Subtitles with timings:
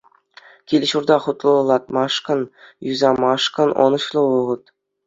[0.71, 2.41] Кил-ҫурта хӑтлӑлатмашкӑн,
[2.95, 4.63] юсамашкӑн ӑнӑҫлӑ вӑхӑт.